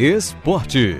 [0.00, 0.96] Esporte.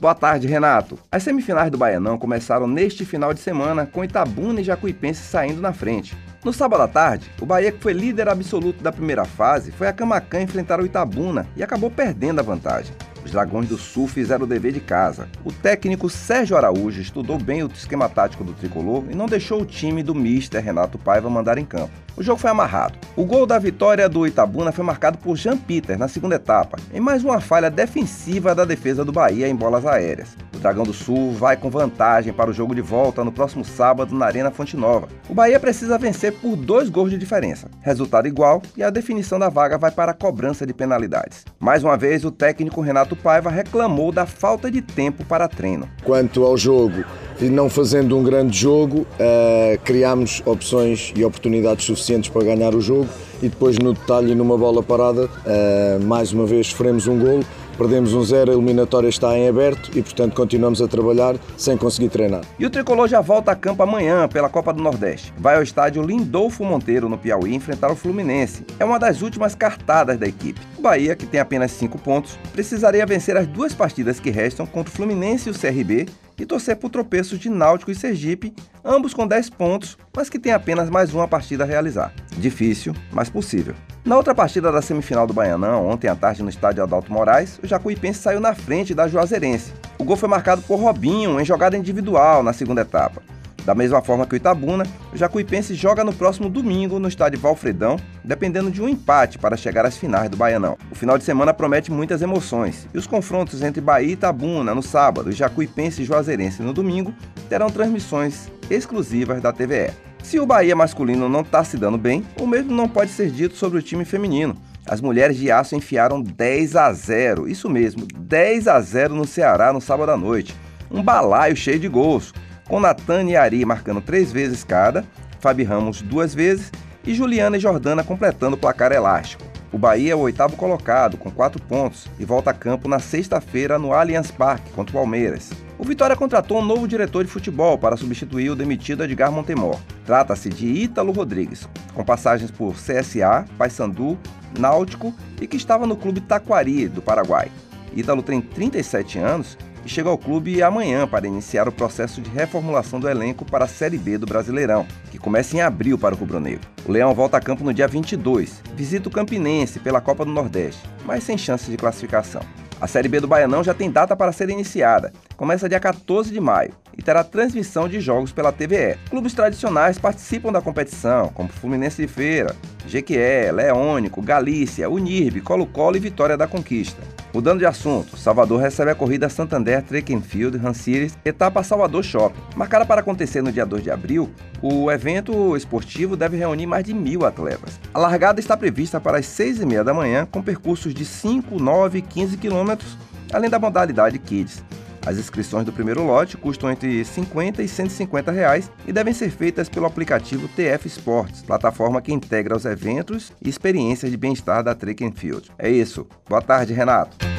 [0.00, 0.98] Boa tarde, Renato.
[1.10, 5.72] As semifinais do Baianão começaram neste final de semana com Itabuna e Jacuipense saindo na
[5.72, 6.16] frente.
[6.44, 9.92] No sábado à tarde, o Bahia, que foi líder absoluto da primeira fase, foi a
[9.92, 12.92] Camacan enfrentar o Itabuna e acabou perdendo a vantagem.
[13.24, 15.28] Os Dragões do Sul fizeram o dever de casa.
[15.44, 19.66] O técnico Sérgio Araújo estudou bem o esquema tático do tricolor e não deixou o
[19.66, 21.92] time do mister Renato Paiva mandar em campo.
[22.16, 22.98] O jogo foi amarrado.
[23.16, 27.00] O gol da vitória do Itabuna foi marcado por Jean Peter na segunda etapa, em
[27.00, 30.36] mais uma falha defensiva da defesa do Bahia em bolas aéreas.
[30.54, 34.14] O Dragão do Sul vai com vantagem para o jogo de volta no próximo sábado
[34.14, 35.08] na Arena Fonte Nova.
[35.30, 37.70] O Bahia precisa vencer por dois gols de diferença.
[37.80, 41.42] Resultado igual e a definição da vaga vai para a cobrança de penalidades.
[41.58, 45.88] Mais uma vez, o técnico Renato Paiva reclamou da falta de tempo para treino.
[46.04, 47.02] Quanto ao jogo,
[47.40, 53.08] não fazendo um grande jogo, uh, criámos opções e oportunidades suficientes para ganhar o jogo
[53.42, 57.44] e depois no detalhe numa bola parada, uh, mais uma vez sofremos um golo
[57.76, 62.08] Perdemos um zero, a eliminatória está em aberto e, portanto, continuamos a trabalhar sem conseguir
[62.08, 62.40] treinar.
[62.58, 65.32] E o tricolor já volta a campo amanhã pela Copa do Nordeste.
[65.36, 68.64] Vai ao estádio Lindolfo Monteiro, no Piauí, enfrentar o Fluminense.
[68.80, 70.58] É uma das últimas cartadas da equipe.
[70.78, 74.90] O Bahia, que tem apenas cinco pontos, precisaria vencer as duas partidas que restam contra
[74.90, 76.06] o Fluminense e o CRB
[76.38, 80.52] e torcer por tropeços de Náutico e Sergipe, ambos com 10 pontos, mas que têm
[80.52, 82.12] apenas mais uma partida a realizar.
[82.36, 83.74] Difícil, mas possível.
[84.04, 87.66] Na outra partida da semifinal do Baianão, ontem à tarde no estádio Adalto Moraes, o
[87.66, 89.72] Jacuipense saiu na frente da Juazeirense.
[89.98, 93.22] O gol foi marcado por Robinho em jogada individual na segunda etapa.
[93.66, 97.96] Da mesma forma que o Itabuna, o Jacuipense joga no próximo domingo no estádio Valfredão,
[98.22, 100.78] dependendo de um empate para chegar às finais do Baianão.
[100.88, 104.84] O final de semana promete muitas emoções, e os confrontos entre Bahia e Itabuna no
[104.84, 107.12] sábado e Jacuipense e Juazeirense no domingo
[107.48, 109.90] terão transmissões exclusivas da TVE.
[110.22, 113.56] Se o Bahia masculino não está se dando bem, o mesmo não pode ser dito
[113.56, 114.56] sobre o time feminino.
[114.86, 119.72] As mulheres de aço enfiaram 10 a 0, isso mesmo, 10 a 0 no Ceará
[119.72, 120.54] no sábado à noite.
[120.88, 122.32] Um balaio cheio de gols
[122.68, 125.04] com Natane e Ari marcando três vezes cada,
[125.40, 126.72] Fabi Ramos duas vezes
[127.04, 129.44] e Juliana e Jordana completando o placar elástico.
[129.72, 133.78] O Bahia é o oitavo colocado, com quatro pontos, e volta a campo na sexta-feira
[133.78, 135.50] no Allianz Parque contra o Palmeiras.
[135.78, 139.78] O Vitória contratou um novo diretor de futebol para substituir o demitido Edgar Montemor.
[140.06, 144.16] Trata-se de Ítalo Rodrigues, com passagens por CSA, Paysandu,
[144.58, 147.50] Náutico e que estava no clube Taquari, do Paraguai.
[147.94, 152.98] Ítalo tem 37 anos e chega ao clube amanhã para iniciar o processo de reformulação
[152.98, 156.40] do elenco para a Série B do Brasileirão, que começa em abril para o Rubro
[156.40, 156.68] Negro.
[156.84, 160.82] O Leão volta a campo no dia 22, visita o Campinense pela Copa do Nordeste,
[161.04, 162.42] mas sem chance de classificação.
[162.80, 165.12] A Série B do Baianão já tem data para ser iniciada.
[165.36, 168.98] Começa dia 14 de maio e terá transmissão de jogos pela TVE.
[169.08, 172.54] Clubes tradicionais participam da competição, como Fluminense de Feira,
[172.86, 177.00] Jequié, Leônico, Galícia, Unirbe, Colo-Colo e Vitória da Conquista.
[177.36, 182.40] Mudando de assunto, Salvador recebe a corrida Santander Track and Field Series, etapa Salvador Shopping.
[182.56, 184.30] Marcada para acontecer no dia 2 de abril,
[184.62, 187.78] o evento esportivo deve reunir mais de mil atletas.
[187.92, 191.62] A largada está prevista para as 6 e meia da manhã, com percursos de 5,
[191.62, 192.96] 9 e 15 quilômetros,
[193.30, 194.64] além da modalidade Kids.
[195.06, 199.68] As inscrições do primeiro lote custam entre 50 e 150 reais e devem ser feitas
[199.68, 205.12] pelo aplicativo TF Sports, plataforma que integra os eventos e experiências de bem-estar da Track
[205.14, 205.48] Field.
[205.56, 206.08] É isso.
[206.28, 207.35] Boa tarde, Renato.